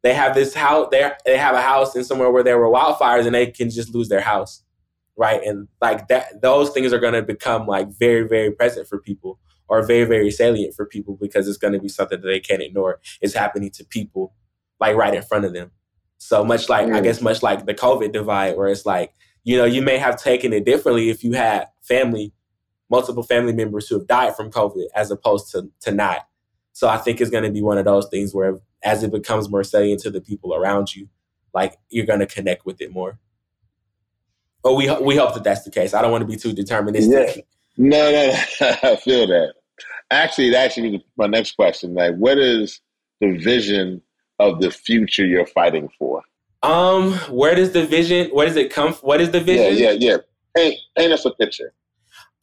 [0.04, 0.90] they have this house.
[0.92, 3.96] They they have a house in somewhere where there were wildfires, and they can just
[3.96, 4.62] lose their house,
[5.16, 5.42] right?
[5.42, 9.40] And like that, those things are going to become like very very present for people,
[9.70, 12.62] or very very salient for people because it's going to be something that they can't
[12.62, 13.00] ignore.
[13.22, 14.36] It's happening to people
[14.80, 15.72] like right in front of them.
[16.18, 16.96] So much like mm.
[16.96, 19.14] I guess much like the COVID divide, where it's like
[19.46, 22.34] you know you may have taken it differently if you had family
[22.90, 26.27] multiple family members who have died from COVID as opposed to to not.
[26.78, 29.50] So I think it's going to be one of those things where as it becomes
[29.50, 31.10] more salient to the people around you,
[31.52, 33.18] like you're going to connect with it more.
[34.62, 35.96] But we we hope that that's the case.
[35.96, 37.38] I don't want to be too deterministic.
[37.38, 37.42] Yeah.
[37.78, 38.76] No, no, no.
[38.92, 39.56] I feel that.
[40.12, 41.96] Actually, that actually my next question.
[41.96, 42.80] Like, what is
[43.22, 44.00] the vision
[44.38, 46.22] of the future you're fighting for?
[46.62, 48.30] Um, where does the vision?
[48.30, 48.94] Where does it come?
[49.02, 49.84] What is the vision?
[49.84, 50.18] Yeah, yeah, yeah.
[50.56, 51.74] Paint, paint us a picture.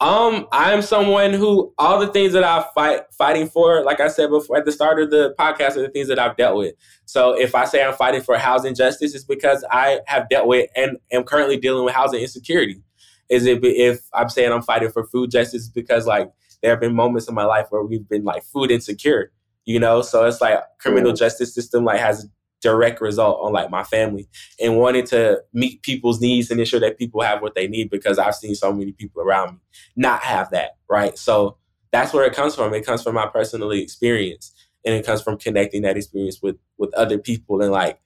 [0.01, 4.09] Um, I am someone who all the things that I fight fighting for, like I
[4.09, 6.75] said before at the start of the podcast, are the things that I've dealt with.
[7.05, 10.69] So if I say I'm fighting for housing justice, it's because I have dealt with
[10.75, 12.81] and am currently dealing with housing insecurity.
[13.29, 16.29] Is it if I'm saying I'm fighting for food justice, because like
[16.61, 19.31] there have been moments in my life where we've been like food insecure,
[19.63, 22.27] You know, so it's like criminal justice system like has
[22.65, 24.27] direct result on like my family
[24.59, 28.19] and wanting to meet people's needs and ensure that people have what they need because
[28.19, 29.59] I've seen so many people around me
[29.95, 31.17] not have that, right?
[31.17, 31.57] So
[31.91, 32.73] that's where it comes from.
[32.73, 34.51] It comes from my personal experience
[34.83, 37.99] and it comes from connecting that experience with with other people and like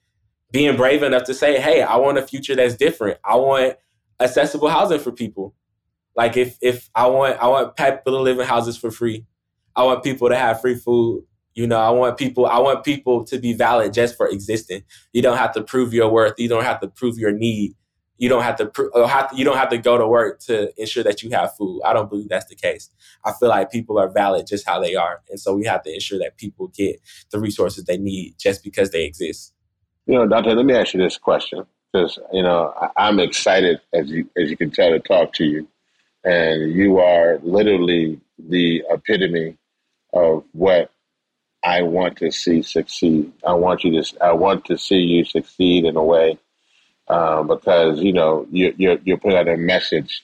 [0.52, 3.20] being brave enough to say, "Hey, I want a future that's different.
[3.24, 3.78] I want
[4.20, 5.56] accessible housing for people.
[6.16, 9.26] Like if if I want I want people to live in houses for free.
[9.76, 11.24] I want people to have free food.
[11.60, 14.84] You know, I want people I want people to be valid just for existing.
[15.12, 16.36] You don't have to prove your worth.
[16.38, 17.76] You don't have to prove your need.
[18.18, 20.72] You don't have to, pr- have to you don't have to go to work to
[20.82, 21.82] ensure that you have food.
[21.84, 22.90] I don't believe that's the case.
[23.26, 25.94] I feel like people are valid just how they are, and so we have to
[25.94, 29.54] ensure that people get the resources they need just because they exist.
[30.06, 33.82] You know, Doctor, let me ask you this question because you know I, am excited
[33.94, 35.68] as you as you can tell to talk to you,
[36.24, 39.58] and you are literally the epitome
[40.14, 40.92] of what
[41.64, 43.32] I want to see succeed.
[43.46, 46.38] I want you to I want to see you succeed in a way
[47.10, 50.24] um, because you know you're, you're you're putting out a message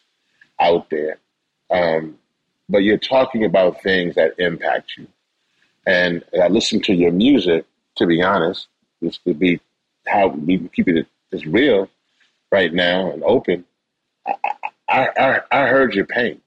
[0.60, 1.18] out there,
[1.72, 2.18] um,
[2.70, 5.08] but you're talking about things that impact you.
[5.86, 7.66] And I listen to your music.
[7.98, 8.68] To be honest,
[9.02, 9.62] this could be
[10.08, 11.90] how we keep it is real
[12.52, 13.66] right now and open.
[14.28, 14.34] I,
[14.90, 16.42] I, I, I heard your pain.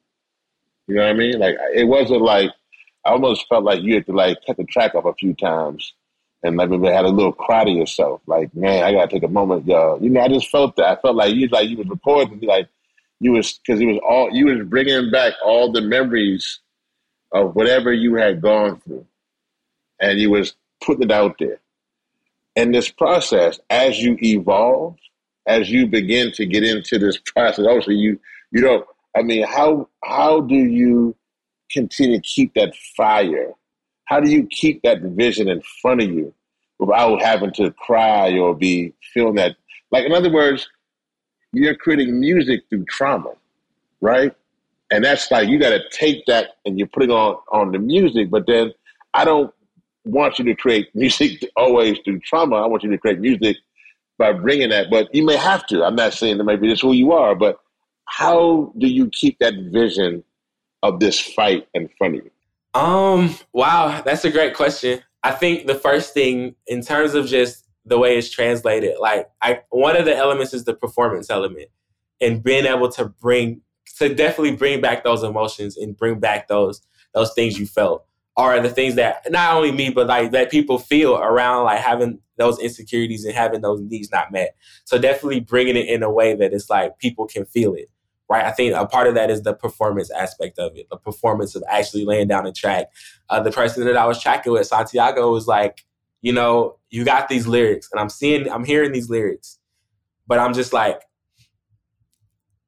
[0.87, 1.39] You know what I mean?
[1.39, 2.51] Like it wasn't like
[3.09, 5.95] I almost felt like you had to like cut the track off a few times
[6.43, 8.21] and like maybe had a little cry to yourself.
[8.27, 10.03] Like, man, I gotta take a moment, y'all.
[10.03, 10.99] You know, I just felt that.
[10.99, 12.69] I felt like you like you was recording, like
[13.21, 16.61] you was because it was all you was bringing back all the memories
[17.33, 19.07] of whatever you had gone through,
[20.01, 21.61] and you was putting it out there
[22.57, 24.97] in this process, as you evolve,
[25.47, 28.85] as you begin to get into this process, obviously you you don't.
[29.17, 31.17] I mean, how how do you
[31.71, 33.53] continue to keep that fire?
[34.05, 36.35] How do you keep that vision in front of you
[36.79, 39.57] without having to cry or be feeling that?
[39.91, 40.69] Like, in other words,
[41.53, 43.33] you're creating music through trauma,
[44.01, 44.35] right?
[44.91, 48.31] And that's like you got to take that and you're putting on on the music.
[48.31, 48.73] But then
[49.15, 49.53] I don't
[50.05, 52.57] want you to create music always through trauma.
[52.57, 53.57] I want you to create music
[54.19, 54.91] by bringing that.
[54.91, 55.85] But you may have to.
[55.85, 57.61] I'm not saying that maybe that's who you are, but
[58.07, 60.25] how do you keep that vision
[60.83, 62.31] of this fight in front of you?
[62.81, 65.01] Um, wow, that's a great question.
[65.23, 69.63] I think the first thing in terms of just the way it's translated, like I
[69.71, 71.69] one of the elements is the performance element
[72.21, 73.63] and being able to bring
[73.99, 76.83] to definitely bring back those emotions and bring back those
[77.15, 78.05] those things you felt
[78.37, 82.21] are the things that not only me but like that people feel around like having
[82.37, 86.35] those insecurities and having those needs not met so definitely bringing it in a way
[86.35, 87.91] that it's like people can feel it
[88.29, 91.55] right i think a part of that is the performance aspect of it the performance
[91.55, 92.87] of actually laying down a track
[93.31, 95.85] uh, the person that i was tracking with santiago was like
[96.23, 99.59] you know you got these lyrics and i'm seeing i'm hearing these lyrics
[100.27, 101.03] but i'm just like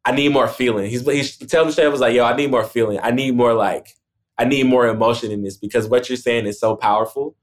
[0.04, 0.88] I need more feeling.
[0.88, 2.98] He's he's telling me she was like, yo, I need more feeling.
[3.02, 3.96] I need more like
[4.38, 7.36] I need more emotion in this because what you're saying is so powerful.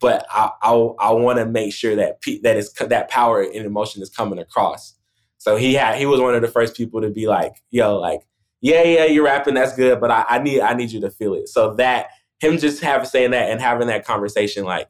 [0.00, 4.02] But I I, I want to make sure that that is that power and emotion
[4.02, 4.94] is coming across.
[5.42, 8.20] So he had he was one of the first people to be like, yo, like,
[8.60, 11.34] yeah, yeah, you're rapping, that's good, but I, I need I need you to feel
[11.34, 11.48] it.
[11.48, 14.88] So that him just having saying that and having that conversation, like,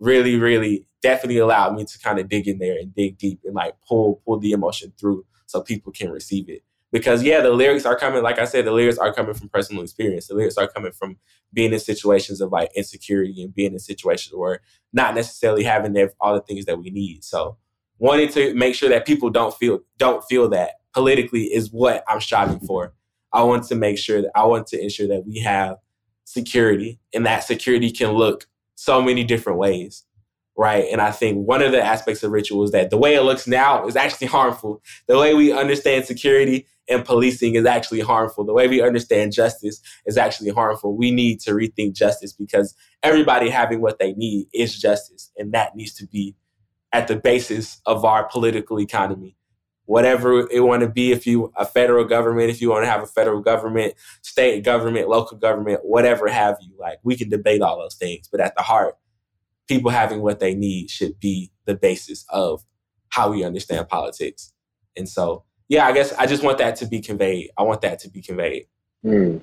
[0.00, 3.54] really, really, definitely allowed me to kind of dig in there and dig deep and
[3.54, 6.64] like pull pull the emotion through so people can receive it.
[6.90, 9.84] Because yeah the lyrics are coming like i said the lyrics are coming from personal
[9.84, 10.26] experience.
[10.26, 11.16] The lyrics are coming from
[11.52, 16.34] being in situations of like insecurity and being in situations where not necessarily having all
[16.34, 17.22] the things that we need.
[17.22, 17.56] So
[17.98, 22.20] wanting to make sure that people don't feel don't feel that politically is what i'm
[22.20, 22.92] striving for
[23.32, 25.76] i want to make sure that i want to ensure that we have
[26.24, 30.04] security and that security can look so many different ways
[30.56, 30.86] right?
[30.90, 33.46] And I think one of the aspects of ritual is that the way it looks
[33.46, 34.82] now is actually harmful.
[35.06, 38.44] The way we understand security and policing is actually harmful.
[38.44, 40.96] The way we understand justice is actually harmful.
[40.96, 45.76] We need to rethink justice because everybody having what they need is justice, and that
[45.76, 46.34] needs to be
[46.92, 49.36] at the basis of our political economy.
[49.84, 53.02] Whatever it want to be, if you a federal government, if you want to have
[53.02, 57.78] a federal government, state government, local government, whatever have you, like we can debate all
[57.78, 58.96] those things, but at the heart,
[59.68, 62.64] people having what they need should be the basis of
[63.10, 64.52] how we understand politics.
[64.96, 67.50] And so yeah, I guess I just want that to be conveyed.
[67.58, 68.66] I want that to be conveyed.
[69.02, 69.38] Hmm.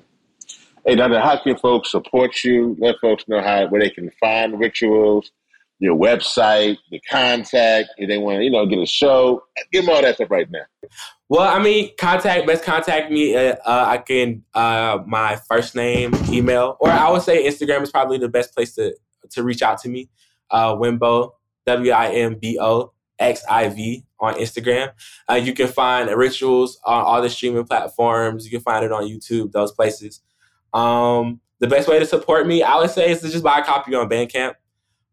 [0.86, 1.20] Hey, Dr.
[1.20, 2.76] how can folks support you?
[2.78, 5.30] Let folks know how where they can find rituals,
[5.78, 9.42] your website, the contact, if they want to, you know, get a show.
[9.72, 10.64] Give them all that stuff right now.
[11.28, 13.34] Well, I mean, contact, best contact me.
[13.34, 17.90] Uh, uh, I can, uh, my first name, email, or I would say Instagram is
[17.90, 18.94] probably the best place to
[19.30, 20.10] to reach out to me.
[20.50, 21.32] Uh, Wimbo,
[21.66, 24.92] W I M B O X I V on Instagram.
[25.28, 28.44] Uh, you can find Rituals on all the streaming platforms.
[28.44, 30.20] You can find it on YouTube, those places.
[30.72, 33.64] Um, the best way to support me, I would say, is to just buy a
[33.64, 34.54] copy on Bandcamp.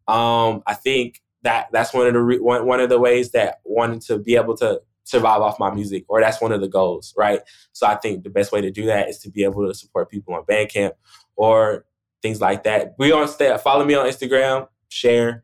[0.08, 3.60] Um, I think that that's one of the re- one, one of the ways that
[3.64, 7.14] wanting to be able to survive off my music, or that's one of the goals,
[7.18, 7.42] right?
[7.74, 10.10] So I think the best way to do that is to be able to support
[10.10, 10.92] people on Bandcamp
[11.36, 11.86] or
[12.22, 12.96] things like that.
[12.98, 15.44] We on stay, follow me on Instagram, share,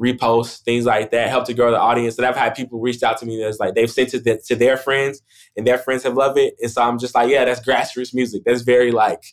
[0.00, 2.18] repost, things like that, help to grow the audience.
[2.18, 4.76] And I've had people reach out to me that's like they've sent it to their
[4.76, 5.22] friends
[5.56, 6.54] and their friends have loved it.
[6.60, 8.42] And so I'm just like, yeah, that's grassroots music.
[8.44, 9.24] That's very like,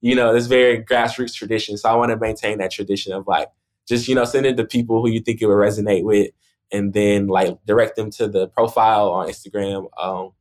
[0.00, 1.76] you know, that's very grassroots tradition.
[1.76, 3.48] So I want to maintain that tradition of like
[3.88, 6.30] just, you know, send it to people who you think it would resonate with
[6.70, 9.88] and then like direct them to the profile on Instagram.
[10.00, 10.32] Um,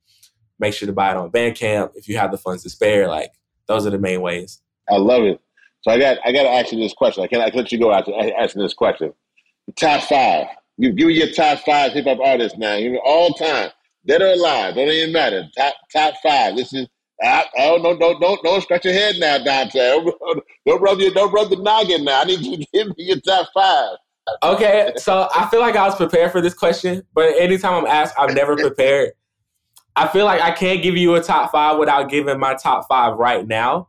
[0.59, 3.07] make sure to buy it on Bandcamp if you have the funds to spare.
[3.07, 3.31] Like
[3.67, 4.61] those are the main ways.
[4.89, 5.39] I love it.
[5.81, 7.23] So I got I got to ask you this question.
[7.23, 9.13] I can't I let you go after asking this question.
[9.75, 10.47] Top five.
[10.77, 12.75] You give me your top five hip hop artists now.
[12.75, 13.69] You know, all time,
[14.05, 15.47] dead or alive, don't even matter.
[15.57, 16.55] Top top five.
[16.55, 16.87] This is
[17.24, 19.80] I, oh no don't don't don't scratch your head now, Dante.
[19.80, 22.22] Don't, don't rub your don't rub the noggin now.
[22.22, 23.97] I need you to give me your top five.
[24.43, 28.13] Okay, so I feel like I was prepared for this question, but anytime I'm asked,
[28.18, 29.13] I'm never prepared.
[29.95, 33.18] I feel like I can't give you a top five without giving my top five
[33.18, 33.88] right now,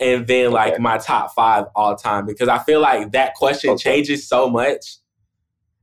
[0.00, 0.82] and then like okay.
[0.82, 3.82] my top five all time because I feel like that question okay.
[3.82, 4.98] changes so much.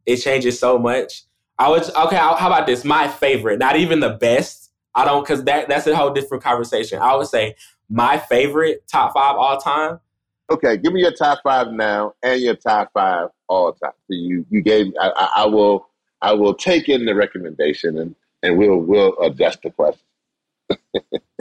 [0.05, 1.23] It changes so much.
[1.57, 2.17] I would okay.
[2.17, 2.83] How about this?
[2.83, 4.66] My favorite, not even the best.
[4.95, 6.99] I don't because that that's a whole different conversation.
[6.99, 7.55] I would say
[7.89, 9.99] my favorite top five all time.
[10.49, 13.91] Okay, give me your top five now and your top five all time.
[14.07, 15.87] So you you gave I, I, I will
[16.21, 20.01] I will take in the recommendation and and we'll we'll adjust the question.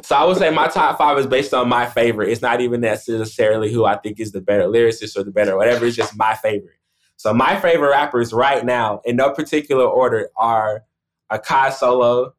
[0.03, 2.31] so I would say my top five is based on my favorite.
[2.31, 5.87] It's not even necessarily who I think is the better lyricist or the better whatever.
[5.87, 6.77] It's just my favorite.
[7.17, 10.85] So my favorite rappers right now, in no particular order, are
[11.33, 12.35] Akai Solo,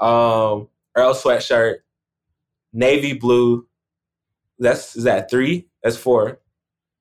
[0.00, 1.76] um, Earl Sweatshirt,
[2.72, 3.66] Navy Blue.
[4.58, 5.68] That's is that three?
[5.82, 6.40] That's four.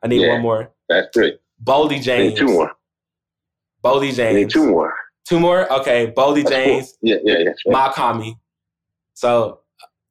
[0.04, 0.72] I need yeah, one more.
[0.90, 1.38] That's three.
[1.64, 2.34] Boldy James.
[2.34, 2.72] Need two more.
[3.84, 4.36] Boldy James.
[4.36, 4.94] Need two more.
[5.26, 5.72] Two more?
[5.72, 6.14] Okay.
[6.16, 6.98] Boldy That's James.
[7.02, 7.10] Cool.
[7.10, 7.74] Yeah, yeah, yeah.
[7.74, 7.94] Right.
[7.94, 8.38] Makami.
[9.14, 9.62] So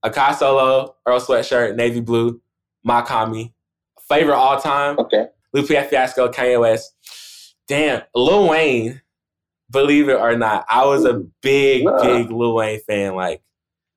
[0.05, 2.41] Akai Solo, Earl Sweatshirt, Navy Blue,
[2.87, 3.53] Makami.
[4.09, 4.99] Favorite all time?
[4.99, 5.26] Okay.
[5.53, 6.95] Lupe Fiasco, Kanye West.
[7.66, 9.01] Damn, Lil Wayne,
[9.71, 13.15] believe it or not, I was a big, big Lil Wayne fan.
[13.15, 13.43] Like,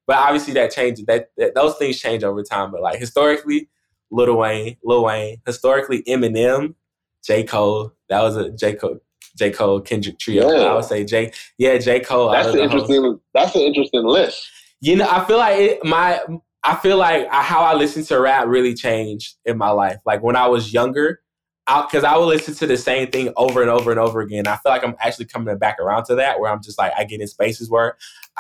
[0.06, 1.06] but obviously that changes.
[1.06, 2.72] That, that those things change over time.
[2.72, 3.70] But like historically,
[4.12, 5.38] Lil Wayne, Lil Wayne.
[5.46, 6.76] Historically, Eminem,
[7.26, 7.44] J.
[7.44, 7.94] Cole.
[8.10, 8.76] That was a J.
[8.76, 9.00] Cole,
[9.38, 9.52] J.
[9.52, 10.50] Cole Kendrick trio.
[10.50, 10.66] Yeah.
[10.66, 11.32] I would say J.
[11.58, 12.00] Yeah, J.
[12.00, 12.32] Cole.
[12.32, 13.02] That's an interesting.
[13.02, 13.22] Host.
[13.34, 14.50] That's an interesting list.
[14.80, 16.22] You know, I feel like it, my.
[16.64, 20.00] I feel like how I listen to rap really changed in my life.
[20.06, 21.22] Like when I was younger,
[21.68, 24.48] because I, I, would listen to the same thing over and over and over again.
[24.48, 27.04] I feel like I'm actually coming back around to that, where I'm just like I
[27.04, 27.98] get in spaces where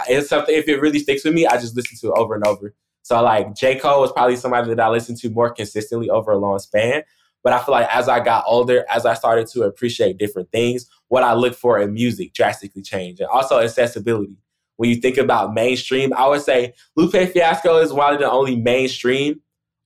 [0.08, 0.56] it's something.
[0.56, 2.74] If it really sticks with me, I just listen to it over and over.
[3.02, 6.38] So like J Cole was probably somebody that I listened to more consistently over a
[6.38, 7.04] long span.
[7.44, 10.90] But I feel like as I got older, as I started to appreciate different things,
[11.08, 13.22] what I look for in music drastically changed.
[13.22, 14.36] And also accessibility.
[14.76, 18.56] When you think about mainstream, I would say Lupe Fiasco is one of the only
[18.56, 19.42] mainstream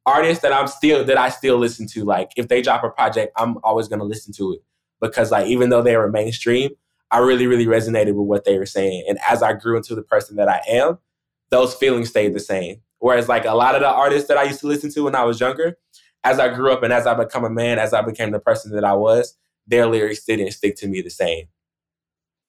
[0.05, 2.03] artists that I'm still that I still listen to.
[2.03, 4.63] Like if they drop a project, I'm always gonna listen to it.
[4.99, 6.71] Because like even though they were mainstream,
[7.11, 9.05] I really, really resonated with what they were saying.
[9.07, 10.99] And as I grew into the person that I am,
[11.49, 12.81] those feelings stayed the same.
[12.99, 15.23] Whereas like a lot of the artists that I used to listen to when I
[15.23, 15.77] was younger,
[16.23, 18.71] as I grew up and as I become a man, as I became the person
[18.73, 19.37] that I was,
[19.67, 21.47] their lyrics didn't stick to me the same.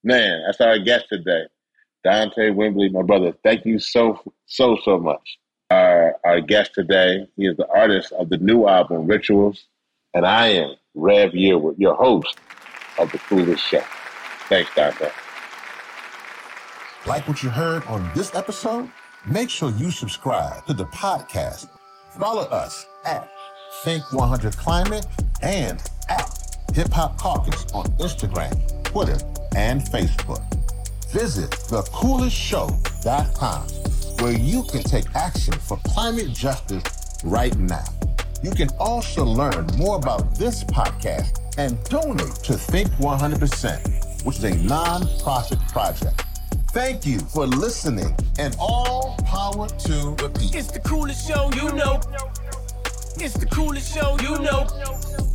[0.04, 1.44] Man, that's our guest today.
[2.04, 3.32] Dante Wimbley, my brother.
[3.42, 5.38] Thank you so, so, so much.
[5.72, 9.64] Our, our guest today, he is the artist of the new album, Rituals,
[10.12, 12.36] and I am Rev Yearwood, your host
[12.98, 13.82] of The Coolest Show.
[14.50, 15.08] Thanks, Dante.
[17.06, 18.90] Like what you heard on this episode?
[19.24, 21.68] Make sure you subscribe to the podcast.
[22.20, 23.30] Follow us at
[23.82, 25.06] Think 100 Climate
[25.40, 26.28] and at
[26.74, 29.16] Hip Hop Caucus on Instagram, Twitter,
[29.56, 30.42] and Facebook.
[31.12, 33.91] Visit thecoolestshow.com
[34.22, 36.84] where you can take action for climate justice
[37.24, 37.84] right now.
[38.40, 44.44] You can also learn more about this podcast and donate to Think 100%, which is
[44.44, 46.24] a non-profit project.
[46.70, 50.56] Thank you for listening and all power to the people.
[50.56, 52.00] It's the coolest show you know.
[53.16, 55.31] It's the coolest show you know.